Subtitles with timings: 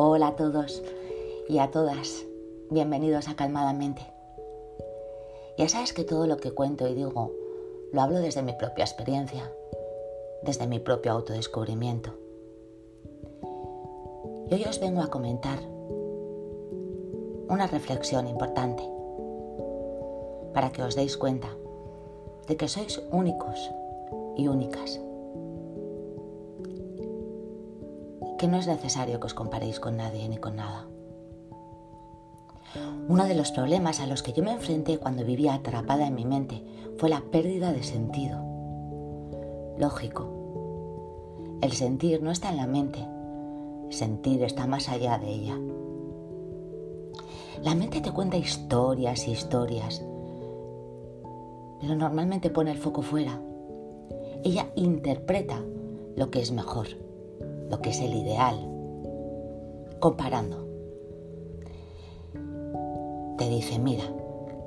[0.00, 0.80] Hola a todos
[1.48, 2.24] y a todas,
[2.70, 4.00] bienvenidos a Calmadamente.
[5.58, 7.32] Ya sabes que todo lo que cuento y digo
[7.92, 9.52] lo hablo desde mi propia experiencia,
[10.42, 12.12] desde mi propio autodescubrimiento.
[14.48, 15.58] Y hoy os vengo a comentar
[17.48, 18.88] una reflexión importante
[20.54, 21.48] para que os deis cuenta
[22.46, 23.68] de que sois únicos
[24.36, 25.00] y únicas
[28.38, 30.86] que no es necesario que os comparéis con nadie ni con nada.
[33.08, 36.24] Uno de los problemas a los que yo me enfrenté cuando vivía atrapada en mi
[36.24, 36.62] mente
[36.98, 38.38] fue la pérdida de sentido.
[39.76, 43.06] Lógico, el sentir no está en la mente,
[43.90, 45.58] sentir está más allá de ella.
[47.62, 50.04] La mente te cuenta historias y historias,
[51.80, 53.40] pero normalmente pone el foco fuera.
[54.44, 55.60] Ella interpreta
[56.14, 57.07] lo que es mejor
[57.68, 58.56] lo que es el ideal,
[60.00, 60.66] comparando.
[63.36, 64.04] Te dice, mira,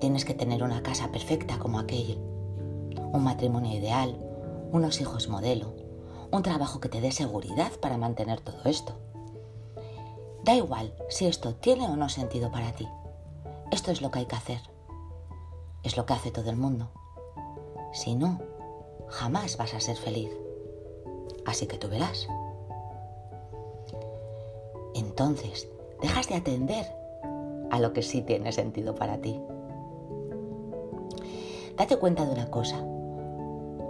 [0.00, 4.18] tienes que tener una casa perfecta como aquella, un matrimonio ideal,
[4.72, 5.74] unos hijos modelo,
[6.30, 8.94] un trabajo que te dé seguridad para mantener todo esto.
[10.44, 12.88] Da igual si esto tiene o no sentido para ti.
[13.70, 14.60] Esto es lo que hay que hacer.
[15.82, 16.90] Es lo que hace todo el mundo.
[17.92, 18.40] Si no,
[19.08, 20.30] jamás vas a ser feliz.
[21.46, 22.28] Así que tú verás
[24.98, 25.68] entonces
[26.00, 26.86] dejas de atender
[27.70, 29.40] a lo que sí tiene sentido para ti.
[31.76, 32.84] Date cuenta de una cosa,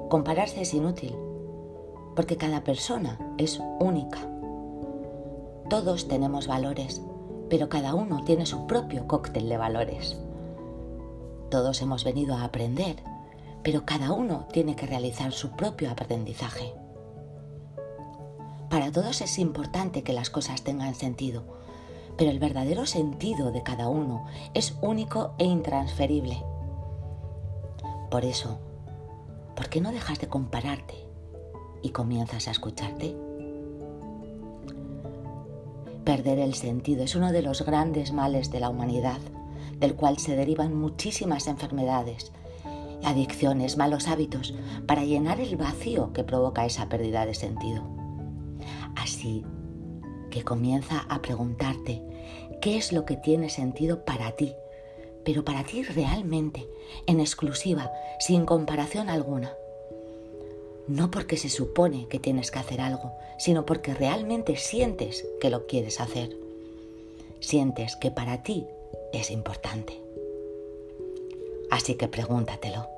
[0.08, 1.16] compararse es inútil,
[2.14, 4.18] porque cada persona es única.
[5.70, 7.02] Todos tenemos valores,
[7.48, 10.18] pero cada uno tiene su propio cóctel de valores.
[11.50, 12.96] Todos hemos venido a aprender,
[13.62, 16.74] pero cada uno tiene que realizar su propio aprendizaje.
[18.70, 21.42] Para todos es importante que las cosas tengan sentido,
[22.18, 26.42] pero el verdadero sentido de cada uno es único e intransferible.
[28.10, 28.58] Por eso,
[29.56, 30.94] ¿por qué no dejas de compararte
[31.82, 33.16] y comienzas a escucharte?
[36.04, 39.20] Perder el sentido es uno de los grandes males de la humanidad,
[39.78, 42.32] del cual se derivan muchísimas enfermedades,
[43.02, 44.54] adicciones, malos hábitos,
[44.86, 47.97] para llenar el vacío que provoca esa pérdida de sentido.
[48.96, 49.44] Así
[50.30, 52.02] que comienza a preguntarte
[52.60, 54.54] qué es lo que tiene sentido para ti,
[55.24, 56.66] pero para ti realmente,
[57.06, 59.54] en exclusiva, sin comparación alguna.
[60.86, 65.66] No porque se supone que tienes que hacer algo, sino porque realmente sientes que lo
[65.66, 66.34] quieres hacer.
[67.40, 68.66] Sientes que para ti
[69.12, 70.00] es importante.
[71.70, 72.88] Así que pregúntatelo.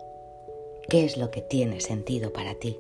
[0.89, 2.79] ¿Qué es lo que tiene sentido para ti?